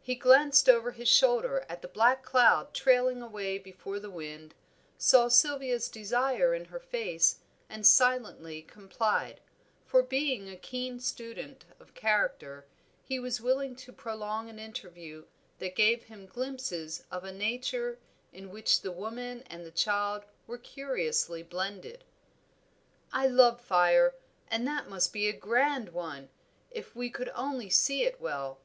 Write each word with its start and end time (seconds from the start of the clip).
He 0.00 0.14
glanced 0.14 0.66
over 0.66 0.92
his 0.92 1.08
shoulder 1.10 1.66
at 1.68 1.82
the 1.82 1.88
black 1.88 2.22
cloud 2.22 2.72
trailing 2.72 3.20
away 3.20 3.58
before 3.58 4.00
the 4.00 4.08
wind, 4.08 4.54
saw 4.96 5.28
Sylvia's 5.28 5.90
desire 5.90 6.54
in 6.54 6.64
her 6.72 6.80
face, 6.80 7.40
and 7.68 7.86
silently 7.86 8.62
complied; 8.62 9.42
for 9.84 10.02
being 10.02 10.48
a 10.48 10.56
keen 10.56 11.00
student 11.00 11.66
of 11.78 11.92
character, 11.92 12.64
he 13.04 13.18
was 13.20 13.42
willing 13.42 13.76
to 13.76 13.92
prolong 13.92 14.48
an 14.48 14.58
interview 14.58 15.26
that 15.58 15.76
gave 15.76 16.04
him 16.04 16.24
glimpses 16.24 17.04
of 17.10 17.22
a 17.24 17.30
nature 17.30 17.98
in 18.32 18.48
which 18.48 18.80
the 18.80 18.90
woman 18.90 19.42
and 19.50 19.66
the 19.66 19.70
child 19.70 20.24
were 20.46 20.56
curiously 20.56 21.42
blended. 21.42 22.04
"I 23.12 23.26
love 23.26 23.60
fire, 23.60 24.14
and 24.50 24.66
that 24.66 24.88
must 24.88 25.12
be 25.12 25.28
a 25.28 25.34
grand 25.34 25.90
one, 25.90 26.30
if 26.70 26.96
we 26.96 27.10
could 27.10 27.28
only 27.34 27.68
see 27.68 28.04
it 28.04 28.18
well. 28.18 28.58